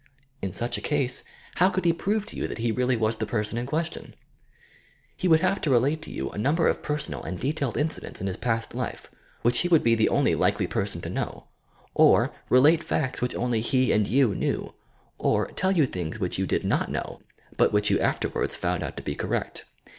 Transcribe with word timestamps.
In 0.41 0.51
such 0.51 0.79
a 0.79 0.81
case, 0.81 1.23
how 1.57 1.67
THE 1.69 1.73
SUBCONSCIOUS 1.73 1.73
45 1.73 1.73
could 1.75 1.85
he 1.85 1.93
prove 1.93 2.25
to 2.25 2.35
you 2.35 2.47
that 2.47 2.57
he 2.57 2.71
really 2.71 2.97
waa 2.97 3.11
the 3.11 3.27
person 3.27 3.59
in 3.59 3.67
question 3.67 4.03
t 4.03 4.15
He 5.15 5.27
would 5.27 5.41
have 5.41 5.61
to 5.61 5.69
relate 5.69 6.01
to 6.01 6.11
you 6.11 6.31
a 6.31 6.39
number 6.39 6.67
of 6.67 6.81
personal 6.81 7.21
and 7.21 7.39
detailed 7.39 7.77
incidents 7.77 8.19
in 8.19 8.25
his 8.25 8.35
past 8.37 8.73
life, 8.73 9.11
which 9.43 9.59
he 9.59 9.67
would 9.67 9.83
be 9.83 9.93
the 9.93 10.09
only 10.09 10.33
likely 10.33 10.65
person 10.65 11.01
to 11.01 11.09
know; 11.11 11.49
or, 11.93 12.31
relate 12.49 12.83
facta 12.83 13.19
which 13.21 13.35
only 13.35 13.61
he 13.61 13.91
and 13.91 14.07
you 14.07 14.33
knew; 14.33 14.73
or, 15.19 15.49
tell 15.51 15.71
you 15.71 15.85
things 15.85 16.19
which 16.19 16.39
you 16.39 16.47
did 16.47 16.63
not 16.63 16.89
know, 16.89 17.21
but 17.55 17.71
which 17.71 17.91
you 17.91 17.99
afterwards 17.99 18.55
found 18.55 18.81
out 18.81 18.97
to 18.97 19.03
be 19.03 19.13
correct. 19.13 19.65